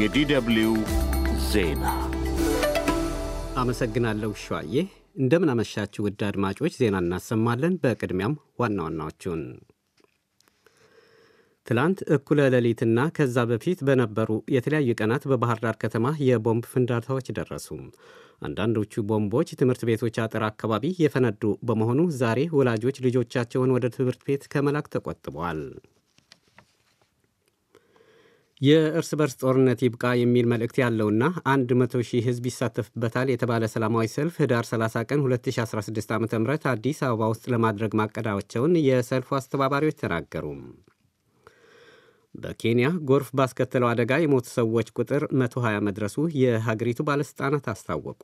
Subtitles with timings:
[0.00, 0.68] የዲደብልዩ
[1.48, 1.84] ዜና
[3.56, 4.74] አመሰግናለሁ ሸዋዬ።
[5.16, 9.42] እንደምን አመሻችሁ ውድ አድማጮች፣ ዜና እናሰማለን። በቅድሚያም ዋና ዋናዎቹን
[11.66, 17.68] ትላንት እኩለ ሌሊትና ከዛ በፊት በነበሩ የተለያዩ ቀናት በባህር ዳር ከተማ የቦምብ ፍንዳታዎች ደረሱ።
[18.42, 24.88] አንዳንዶቹ ቦምቦች ትምህርት ቤቶች አጥር አካባቢ የፈነዱ በመሆኑ ዛሬ ወላጆች ልጆቻቸውን ወደ ትምህርት ቤት ከመላክ
[24.94, 25.62] ተቆጥበዋል።
[28.60, 34.64] የእርስ በርስ ጦርነት ይብቃ የሚል መልእክት ያለውና 100 ሺህ ሕዝብ ይሳተፍበታል የተባለ ሰላማዊ ሰልፍ ህዳር
[34.70, 36.26] 30 ቀን 2016 ዓ ም
[36.72, 40.44] አዲስ አበባ ውስጥ ለማድረግ ማቀዳቸውን የሰልፉ አስተባባሪዎች ተናገሩ።
[42.34, 48.20] በኬንያ ጎርፍ ባስከተለው አደጋ የሞቱ ሰዎች ቁጥር 120 መድረሱ የሀገሪቱ ባለሥልጣናት አስታወቁ።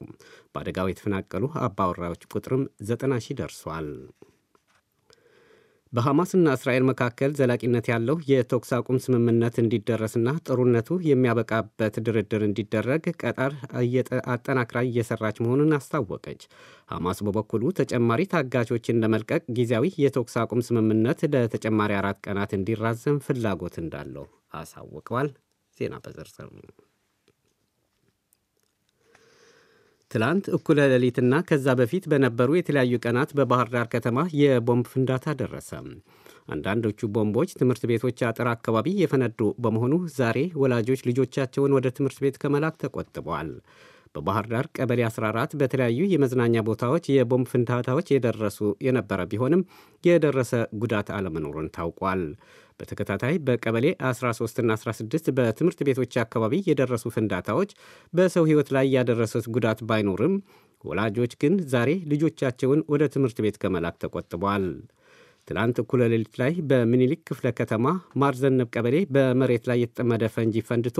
[0.52, 3.88] በአደጋው የተፈናቀሉ አባወራዎች ቁጥርም 90 ሺህ ደርሷል።
[5.96, 13.52] በሐማስና እስራኤል መካከል ዘላቂነት ያለው የተኩስ አቁም ስምምነት እንዲደረስና ጦርነቱ የሚያበቃበት ድርድር እንዲደረግ ቀጣር
[14.34, 16.42] አጠናክራ እየሰራች መሆኑን አስታወቀች።
[16.92, 24.26] ሐማስ በበኩሉ ተጨማሪ ታጋቾችን ለመልቀቅ ጊዜያዊ የተኩስ አቁም ስምምነት ለተጨማሪ አራት ቀናት እንዲራዘም ፍላጎት እንዳለው
[24.60, 25.30] አሳውቀዋል።
[25.78, 26.50] ዜና በዝርዝር
[30.10, 35.70] ትላንት እኩለ ሌሊትና ከዛ በፊት በነበሩ የተለያዩ ቀናት በባህር ዳር ከተማ የቦምብ ፍንዳታ ደረሰ።
[36.48, 42.76] አንዳንዶቹ ቦምቦች ትምህርት ቤቶች አጥር አካባቢ የፈነዱ በመሆኑ ዛሬ ወላጆች ልጆቻቸውን ወደ ትምህርት ቤት ከመላክ
[42.82, 43.50] ተቆጥበዋል።
[44.14, 49.64] በባህር ዳር ቀበሌ 14 በተለያዩ የመዝናኛ ቦታዎች የቦምብ ፍንዳታዎች የደረሱ የነበረ ቢሆንም
[50.04, 52.22] የደረሰ ጉዳት አለመኖሩን ታውቋል።
[52.80, 57.70] በተከታታይ በቀበሌ 13ና 16 በትምህርት ቤቶች አካባቢ የደረሱ ፍንዳታዎች
[58.12, 60.34] በሰው ሕይወት ላይ ያደረሱት ጉዳት ባይኖርም
[60.84, 64.66] ወላጆች ግን ዛሬ ልጆቻቸውን ወደ ትምህርት ቤት ከመላክ ተቆጥበዋል።
[65.48, 67.86] ትላንት እኩለ ሌሊት ላይ በምኒልክ ክፍለ ከተማ
[68.22, 70.98] ማርዘነብ ቀበሌ በመሬት ላይ የተጠመደ ፈንጂ ፈንድቶ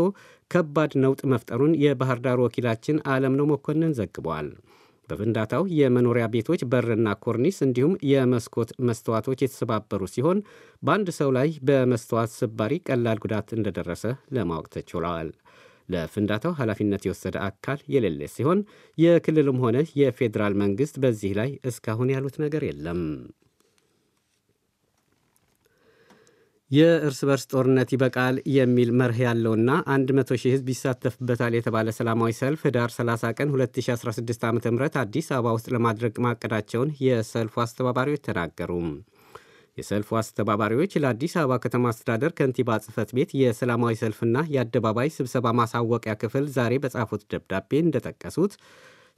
[0.51, 4.49] ከባድ ነውጥ መፍጠሩን የባህር ዳር ወኪላችን አለምነው መኮንን ዘግበዋል።
[5.09, 10.39] በፍንዳታው የመኖሪያ ቤቶች በርና ኮርኒስ እንዲሁም የመስኮት መስተዋቶች የተሰባበሩ ሲሆን
[10.83, 14.05] በአንድ ሰው ላይ በመስተዋት ስባሪ ቀላል ጉዳት እንደደረሰ
[14.37, 15.31] ለማወቅ ተችሏል።
[15.89, 18.61] ለፍንዳታው ኃላፊነት የወሰደ አካል የሌለ ሲሆን
[18.99, 23.03] የክልልም ሆነ የፌዴራል መንግሥት በዚህ ላይ እስካሁን ያሉት ነገር የለም።
[26.71, 32.91] የእርስ በርስ ጦርነት ይበቃል የሚል መርህ ያለውና 100 ሺህ ሕዝብ ይሳተፍበታል የተባለ ሰላማዊ ሰልፍ ህዳር
[32.95, 34.59] 30 ቀን 2016 ዓ ም
[35.03, 38.73] አዲስ አበባ ውስጥ ለማድረግ ማቀዳቸውን የሰልፉ አስተባባሪዎች ተናገሩ።
[39.79, 46.47] የሰልፉ አስተባባሪዎች ለአዲስ አበባ ከተማ አስተዳደር ከንቲባ ጽሕፈት ቤት የሰላማዊ ሰልፍና የአደባባይ ስብሰባ ማሳወቂያ ክፍል
[46.57, 48.55] ዛሬ በጻፉት ደብዳቤ እንደጠቀሱት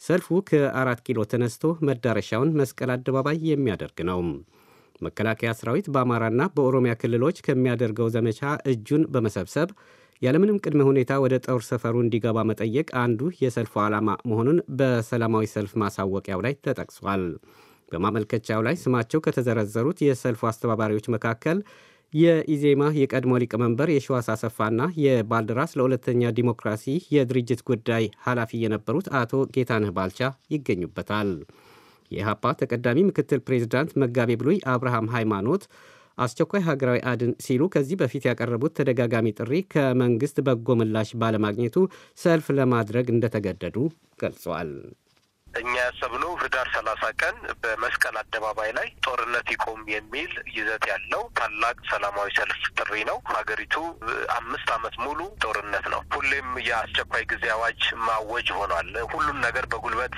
[0.03, 4.21] ሰልፉ ከአራት ኪሎ ተነስቶ መዳረሻውን መስቀል አደባባይ የሚያደርግ ነው።
[5.01, 8.41] መከላከያ ሰራዊት በአማራና በኦሮሚያ ክልሎች ከሚያደርገው ዘመቻ
[8.73, 9.71] እጁን በመሰብሰብ
[10.23, 16.41] ያለምንም ቅድመ ሁኔታ ወደ ጦር ሰፈሩ እንዲገባ መጠየቅ አንዱ የሰልፉ ዓላማ መሆኑን በሰላማዊ ሰልፍ ማሳወቂያው
[16.47, 17.23] ላይ ተጠቅሷል።
[17.93, 21.61] በማመልከቻው ላይ ስማቸው ከተዘረዘሩት የሰልፉ አስተባባሪዎች መካከል
[22.15, 26.85] የኢዜማ የቀድሞ ሊቀመንበር የሸዋስ አሰፋና የባልደራስ ለሁለተኛ ዲሞክራሲ
[27.15, 30.21] የድርጅት ጉዳይ ኃላፊ የነበሩት አቶ ጌታነህ ባልቻ
[30.55, 31.31] ይገኙበታል።
[32.11, 35.65] የኢህአፓ ተቀዳሚ ምክትል ፕሬዚዳንት መጋቤ ብሉይ አብርሃም ሃይማኖት
[36.19, 41.77] አስቸኳይ ሀገራዊ አድን ሲሉ ከዚህ በፊት ያቀረቡት ተደጋጋሚ ጥሪ ከመንግሥት በጎ ምላሽ ባለማግኘቱ
[42.19, 43.77] ሰልፍ ለማድረግ እንደተገደዱ
[44.23, 44.73] ገልጸዋል።
[45.61, 52.29] እኛ ያሰብነው ህዳር ሰላሳ ቀን በመስቀል አደባባይ ላይ ጦርነት ይቆም የሚል ይዘት ያለው ታላቅ ሰላማዊ
[52.39, 53.77] ሰልፍ ጥሪ ነው። ሀገሪቱ
[54.39, 58.77] አምስት ዓመት ሙሉ ጦርነት ነው። ሁሌም የአስቸኳይ ጊዜ አዋጅ ማወጅ ሆኗል።
[59.13, 60.17] ሁሉም ነገር በጉልበት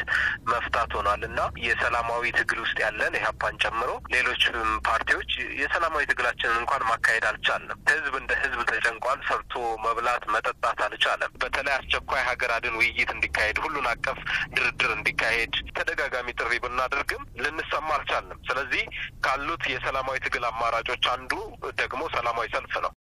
[0.51, 4.43] መፍታት ሆኗል እና የሰላማዊ ትግል ውስጥ ያለን ኢህአፓን ጨምሮ ሌሎች
[4.89, 5.31] ፓርቲዎች
[5.61, 12.23] የሰላማዊ ትግላችንን እንኳን ማካሄድ አልቻለም። ህዝብ እንደ ህዝብ ተጨንቋል። ሰርቶ መብላት መጠጣት አልቻለም። በተለይ አስቸኳይ
[12.31, 14.19] ሀገር አድን ውይይት እንዲካሄድ፣ ሁሉን አቀፍ
[14.55, 14.91] ድርድር
[15.33, 18.83] እንዲካሄድ ተደጋጋሚ ጥሪ ብናደርግም ልንሰማ አልቻልንም። ስለዚህ
[19.25, 21.33] ካሉት የሰላማዊ ትግል አማራጮች አንዱ
[21.81, 22.93] ደግሞ ሰላማዊ ሰልፍ ነው።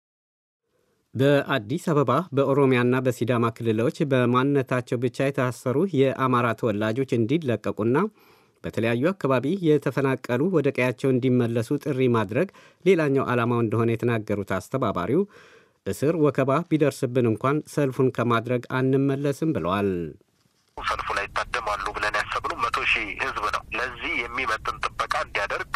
[1.14, 7.98] በአዲስ አበባ በኦሮሚያና በሲዳማ ክልሎች በማንነታቸው ብቻ የታሰሩ የአማራ ተወላጆች እንዲለቀቁና
[8.64, 12.48] በተለያዩ አካባቢ የተፈናቀሉ ወደ ቀያቸው እንዲመለሱ ጥሪ ማድረግ
[12.86, 15.24] ሌላኛው ዓላማው እንደሆነ የተናገሩት አስተባባሪው
[15.86, 19.92] እስር፣ ወከባ ቢደርስብን እንኳን ሰልፉን ከማድረግ አንመለስም ብለዋል።
[20.90, 25.74] ሰልፉ ላይ ይታደማሉ ብለን ያሰብነው መቶ ሺህ ህዝብ ነው። ለዚህ የሚመጥን ጥበቃ እንዲያደርግ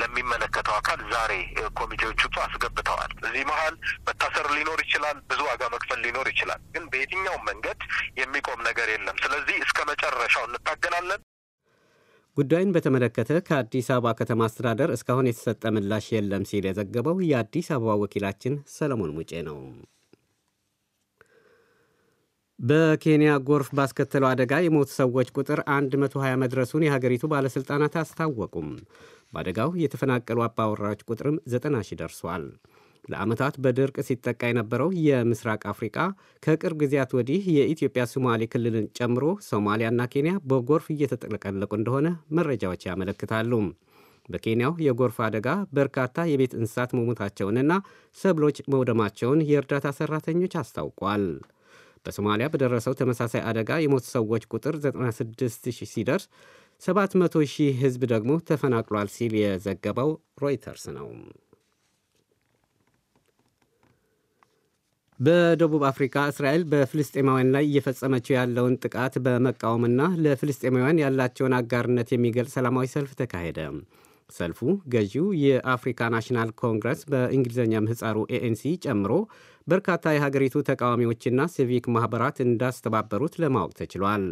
[0.00, 1.32] ለሚመለከተው አካል ዛሬ
[1.80, 3.74] ኮሚቴዎቹ አስገብተዋል። እዚህ መሀል
[4.08, 7.80] መታሰር ሊኖር ይችላል፣ ብዙ ዋጋ መክፈል ሊኖር ይችላል። ግን በየትኛውም መንገድ
[8.20, 11.22] የሚቆም ነገር የለም። ስለዚህ እስከ መጨረሻው እንታገላለን።
[12.36, 18.56] ጉዳዩን በተመለከተ ከአዲስ አበባ ከተማ አስተዳደር እስካሁን የተሰጠ ምላሽ የለም ሲል የዘገበው የአዲስ አበባ ወኪላችን
[18.74, 19.58] ሰለሞን ሙጬ ነው።
[22.64, 28.68] በኬንያ ጎርፍ ባስከተለው አደጋ የሞቱ ሰዎች ቁጥር 120 መድረሱን የሀገሪቱ ባለሥልጣናት አስታወቁም።
[29.32, 32.44] በአደጋው የተፈናቀሉ አባወራዎች ቁጥርም 90 ሺህ ደርሷል።
[33.04, 35.96] ለዓመታት በድርቅ ሲጠቃ የነበረው የምስራቅ አፍሪቃ
[36.42, 42.06] ከቅርብ ጊዜያት ወዲህ የኢትዮጵያ ሶማሌ ክልልን ጨምሮ ሶማሊያና ኬንያ በጎርፍ እየተጠለቀለቁ እንደሆነ
[42.38, 43.52] መረጃዎች ያመለክታሉ።
[44.28, 47.72] በኬንያው የጎርፍ አደጋ በርካታ የቤት እንስሳት መሞታቸውንና
[48.16, 51.26] ሰብሎች መውደማቸውን የእርዳታ ሠራተኞች አስታውቋል።
[52.06, 56.26] በሶማሊያ በደረሰው ተመሳሳይ አደጋ የሞቱ ሰዎች ቁጥር 96 ሺህ ሲደርስ
[56.82, 60.10] 700 ሺህ ሕዝብ ደግሞ ተፈናቅሏል ሲል የዘገበው
[60.42, 61.08] ሮይተርስ ነው።
[65.20, 73.12] በደቡብ አፍሪካ እስራኤል በፍልስጤማውያን ላይ እየፈጸመችው ያለውን ጥቃት በመቃወምና ለፍልስጤማውያን ያላቸውን አጋርነት የሚገልጽ ሰላማዊ ሰልፍ
[73.20, 73.58] ተካሄደ።
[74.30, 74.60] ሰልፉ
[74.92, 79.12] ገዢው የአፍሪካ ናሽናል ኮንግረስ በእንግሊዝኛ ምህፃሩ ኤኤንሲ ጨምሮ
[79.66, 84.24] በርካታ የሀገሪቱ ተቃዋሚዎችና ሲቪክ ማኅበራት እንዳስተባበሩት ለማወቅ ተችሏል።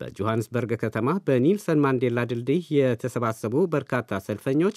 [0.00, 4.76] በጆሐንስበርግ ከተማ በኒልሰን ማንዴላ ድልድይ የተሰባሰቡ በርካታ ሰልፈኞች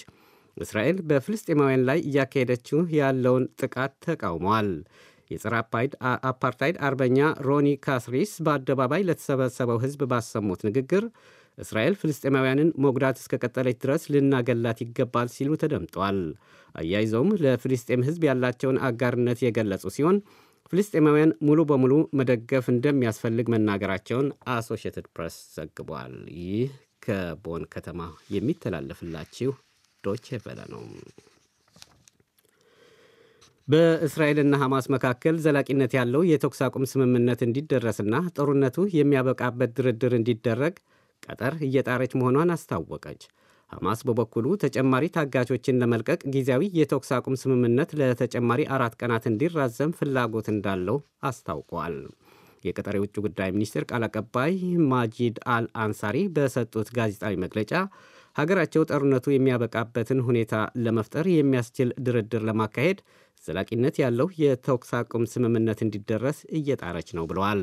[0.56, 4.70] እስራኤል በፍልስጤማውያን ላይ እያካሄደችው ያለውን ጥቃት ተቃውመዋል።
[5.30, 5.54] የጸረ
[6.30, 11.04] አፓርታይድ አርበኛ ሮኒ ካስሪስ በአደባባይ ለተሰበሰበው ሕዝብ ባሰሙት ንግግር
[11.58, 16.18] እስራኤል ፍልስጤማውያንን መጉዳት እስከቀጠለች ድረስ ልናገላት ይገባል ሲሉ ተደምጧል።
[16.74, 20.18] አያይዘውም ለፍልስጤም ሕዝብ ያላቸውን አጋርነት የገለጹ ሲሆን
[20.72, 26.70] ፍልስጤማውያን ሙሉ በሙሉ መደገፍ እንደሚያስፈልግ መናገራቸውን አሶሺየትድ ፕሬስ ዘግቧል። ይህ
[27.06, 28.00] ከቦን ከተማ
[28.34, 29.52] የሚተላለፍላችሁ
[30.04, 30.82] ዶቼ ቬለ ነው።
[33.68, 40.74] በእስራኤልና ሐማስ መካከል ዘላቂነት ያለው የተኩስ አቁም ስምምነት እንዲደረስና ጦርነቱ የሚያበቃበት ድርድር እንዲደረግ
[41.22, 43.20] ቀጠር እየጣረች መሆኗን አስታወቀች።
[43.70, 50.98] ሐማስ በበኩሉ ተጨማሪ ታጋቾችን ለመልቀቅ ጊዜያዊ የተኩስ አቁም ስምምነት ለተጨማሪ አራት ቀናት እንዲራዘም ፍላጎት እንዳለው
[51.30, 51.96] አስታውቋል።
[52.64, 54.54] የቀጠር የውጭ ጉዳይ ሚኒስቴር ቃል አቀባይ
[54.92, 57.72] ማጂድ አል አንሳሪ በሰጡት ጋዜጣዊ መግለጫ
[58.36, 60.54] ሀገራቸው ጦርነቱ የሚያበቃበትን ሁኔታ
[60.84, 62.98] ለመፍጠር የሚያስችል ድርድር ለማካሄድ
[63.48, 67.62] ዘላቂነት ያለው የተኩስ አቁም ስምምነት እንዲደረስ እየጣረች ነው ብለዋል።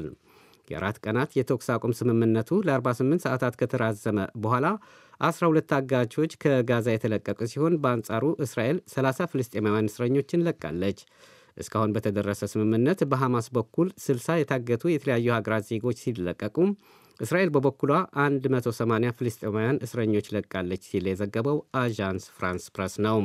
[0.68, 4.68] የአራት ቀናት የተኩስ አቁም ስምምነቱ ለ48 ሰዓታት ከተራዘመ በኋላ
[5.22, 11.00] 12 ታጋቾች ከጋዛ የተለቀቁ ሲሆን በአንጻሩ እስራኤል 30 ፍልስጤማውያን እስረኞችን ለቃለች።
[11.58, 16.58] እስካሁን በተደረሰ ስምምነት በሐማስ በኩል 60 የታገቱ የተለያዩ ሀገራት ዜጎች ሲለቀቁ
[17.20, 23.20] እስራኤል በበኩሏ 180 ፍልስጤማውያን እስረኞች ለቅቃለች ሲል የዘገበው አዣንስ ፍራንስ ፕረስ ነው።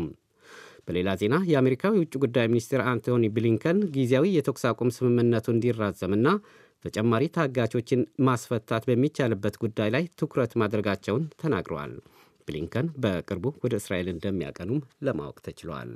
[0.89, 6.29] በሌላ ዜና የአሜሪካው የውጭ ጉዳይ ሚኒስትር አንቶኒ ብሊንከን ጊዜያዊ የተኩስ አቁም ስምምነቱ እንዲራዘምና
[6.85, 11.93] ተጨማሪ ታጋቾችን ማስፈታት በሚቻልበት ጉዳይ ላይ ትኩረት ማድረጋቸውን ተናግረዋል።
[12.49, 15.91] ብሊንከን በቅርቡ ወደ እስራኤል እንደሚያቀኑም ለማወቅ ተችሏል።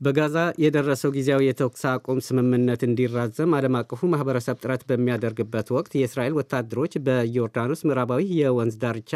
[0.00, 6.94] በጋዛ የደረሰው ጊዜያዊ የተኩስ አቁም ስምምነት እንዲራዘም ዓለም አቀፉ ማኅበረሰብ ጥረት በሚያደርግበት ወቅት የእስራኤል ወታደሮች
[7.06, 9.12] በዮርዳኖስ ምዕራባዊ የወንዝ ዳርቻ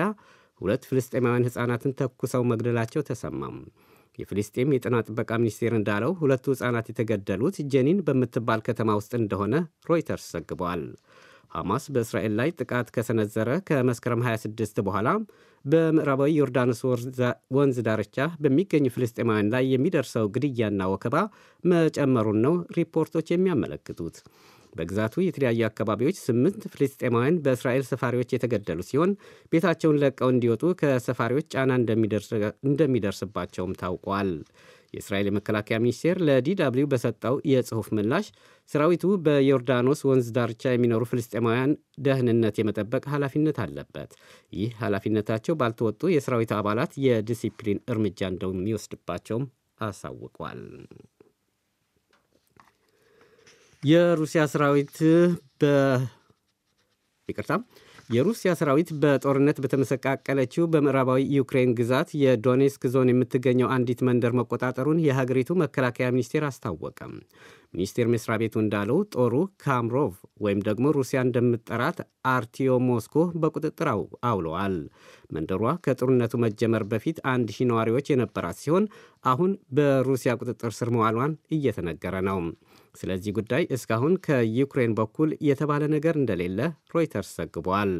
[0.61, 3.57] ሁለት ፍልስጤማውያን ሕፃናትን ተኩሰው መግደላቸው ተሰማም።
[4.19, 9.55] የፍልስጤም የጤና ጥበቃ ሚኒስቴር እንዳለው ሁለቱ ሕፃናት የተገደሉት ጀኒን በምትባል ከተማ ውስጥ እንደሆነ
[9.91, 10.83] ሮይተርስ ዘግቧል።
[11.55, 15.09] ሐማስ በእስራኤል ላይ ጥቃት ከሰነዘረ ከመስከረም 26 በኋላ
[15.65, 16.81] በምዕራባዊ ዮርዳኖስ
[17.57, 21.17] ወንዝ ዳርቻ በሚገኙ ፍልስጤማውያን ላይ የሚደርሰው ግድያና ወከባ
[21.65, 24.17] መጨመሩን ነው ሪፖርቶች የሚያመለክቱት።
[24.73, 29.12] በግዛቱ የተለያዩ አካባቢዎች ስምንት ፍልስጤማውያን በእስራኤል ሰፋሪዎች የተገደሉ ሲሆን
[29.53, 31.71] ቤታቸውን ለቀው እንዲወጡ ከሰፋሪዎች ጫና
[32.67, 34.31] እንደሚደርስባቸውም ታውቋል።
[34.95, 38.27] የእስራኤል የመከላከያ ሚኒስቴር ለዲደብሊው በሰጠው የጽሑፍ ምላሽ
[38.71, 41.73] ሰራዊቱ በዮርዳኖስ ወንዝ ዳርቻ የሚኖሩ ፍልስጤማውያን
[42.07, 44.11] ደህንነት የመጠበቅ ኃላፊነት አለበት።
[44.59, 49.47] ይህ ኃላፊነታቸው ባልተወጡ የሰራዊቱ አባላት የዲሲፕሊን እርምጃ እንደሚወስድባቸውም
[49.81, 50.62] አሳውቋል።
[53.83, 54.97] የሩሲያ ሰራዊት
[55.61, 55.67] በ
[57.29, 57.53] ይቅርታ
[58.11, 66.07] የሩሲያ ሰራዊት በጦርነት በተመሰቃቀለችው በምዕራባዊ ዩክሬን ግዛት የዶኔስክ ዞን የምትገኘው አንዲት መንደር መቆጣጠሩን የሀገሪቱ መከላከያ
[66.15, 67.13] ሚኒስቴር አስታወቀም።
[67.75, 69.35] ሚኒስቴር መስሪያ ቤቱ እንዳለው ጦሩ
[69.65, 70.13] ካምሮቭ
[70.45, 71.99] ወይም ደግሞ ሩሲያ እንደምትጠራት
[72.31, 73.91] አርቲዮ ሞስኮ በቁጥጥር
[74.29, 74.75] አውለዋል።
[75.31, 78.87] መንደሯ ከጦርነቱ መጀመር በፊት አንድ ሺህ ነዋሪዎች የነበራት ሲሆን
[79.25, 82.41] አሁን በሩሲያ ቁጥጥር ስር መዋሏን እየተነገረ ነው።
[82.94, 86.59] ስለዚህ ጉዳይ እስካሁን ከዩክሬን በኩል የተባለ ነገር እንደሌለ
[86.94, 87.92] ሮይተርስ ዘግቧል።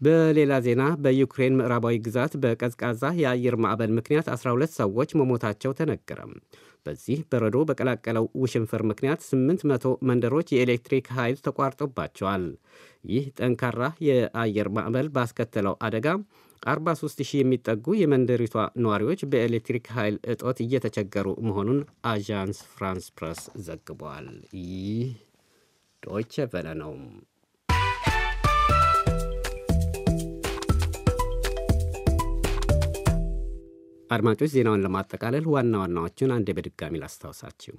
[0.00, 6.18] በሌላ ዜና በዩክሬን ምዕራባዊ ግዛት በቀዝቃዛ የአየር ማዕበል ምክንያት 12 ሰዎች መሞታቸው ተነገረ።
[6.86, 12.44] በዚህ በረዶ በቀላቀለው ውሽንፍር ምክንያት 800 መንደሮች የኤሌክትሪክ ኃይል ተቋርጦባቸዋል።
[13.10, 16.06] ይህ ጠንካራ የአየር ማዕበል ባስከተለው አደጋ
[16.62, 24.28] 43 ሺህ የሚጠጉ የመንደሪቷ ነዋሪዎች በኤሌክትሪክ ኃይል እጦት እየተቸገሩ መሆኑን አዣንስ ፍራንስ ፕረስ ዘግቧል።
[24.62, 25.10] ይህ
[26.02, 26.94] ዶይቸ ቨለ ነው።
[34.10, 37.74] አድማጮች ዜናውን ለማጠቃለል ዋና ዋናዎቹን አንዴ በድጋሚ ላስታውሳችሁ።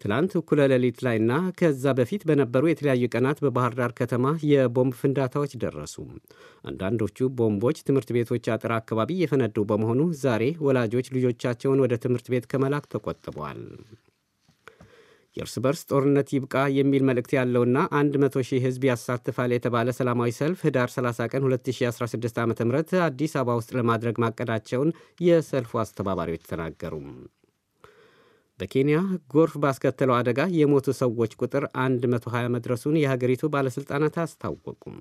[0.00, 5.96] ትላንት እኩለ ሌሊት ላይና ከዛ በፊት በነበሩ የተለያዩ ቀናት በባህር ዳር ከተማ የቦምብ ፍንዳታዎች ደረሱ።
[6.64, 12.86] አንዳንዶቹ ቦምቦች ትምህርት ቤቶች አጥር አካባቢ የፈነዱ በመሆኑ ዛሬ ወላጆች ልጆቻቸውን ወደ ትምህርት ቤት ከመላክ
[12.94, 13.62] ተቆጥበዋል።
[15.36, 20.90] የእርስ በርስ ጦርነት ይብቃ የሚል መልእክት ያለውና 100 ሺህ ሕዝብ ያሳትፋል የተባለ ሰላማዊ ሰልፍ ህዳር
[20.92, 22.54] 30 ቀን 2016 ዓ ም
[23.06, 24.92] አዲስ አበባ ውስጥ ለማድረግ ማቀዳቸውን
[25.26, 26.94] የሰልፉ አስተባባሪዎች ተናገሩ።
[28.60, 28.96] በኬንያ
[29.32, 34.98] ጎርፍ ባስከተለው አደጋ የሞቱ ሰዎች ቁጥር 120 መድረሱን የሀገሪቱ ባለሥልጣናት አስታወቁም።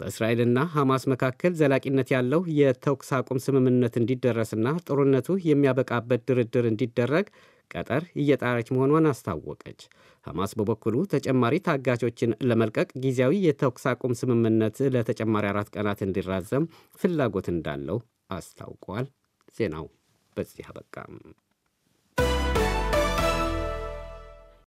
[0.00, 7.26] በእስራኤልና ሐማስ መካከል ዘላቂነት ያለው የተኩስ አቁም ስምምነት እንዲደረስና ጦርነቱ የሚያበቃበት ድርድር እንዲደረግ
[7.70, 9.80] ቀጠር እየጣረች መሆኗን አስታወቀች።
[10.26, 16.66] ሐማስ በበኩሉ ተጨማሪ ታጋቾችን ለመልቀቅ ጊዜያዊ የተኩስ አቁም ስምምነት ለተጨማሪ አራት ቀናት እንዲራዘም
[17.00, 19.08] ፍላጎት እንዳለው አስታውቋል።
[19.56, 19.86] ዜናው
[20.36, 21.14] በዚህ አበቃም።